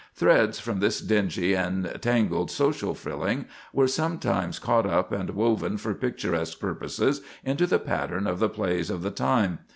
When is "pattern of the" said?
7.77-8.49